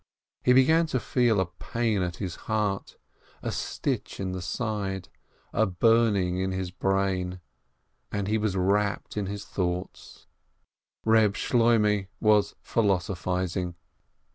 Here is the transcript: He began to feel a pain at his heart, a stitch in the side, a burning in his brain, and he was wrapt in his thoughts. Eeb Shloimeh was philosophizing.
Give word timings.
He 0.43 0.51
began 0.51 0.87
to 0.87 0.99
feel 0.99 1.39
a 1.39 1.45
pain 1.45 2.01
at 2.01 2.15
his 2.15 2.35
heart, 2.49 2.97
a 3.43 3.51
stitch 3.51 4.19
in 4.19 4.31
the 4.31 4.41
side, 4.41 5.09
a 5.53 5.67
burning 5.67 6.39
in 6.39 6.51
his 6.51 6.71
brain, 6.71 7.39
and 8.11 8.27
he 8.27 8.39
was 8.39 8.55
wrapt 8.57 9.15
in 9.15 9.27
his 9.27 9.45
thoughts. 9.45 10.25
Eeb 11.05 11.35
Shloimeh 11.35 12.07
was 12.19 12.55
philosophizing. 12.63 13.75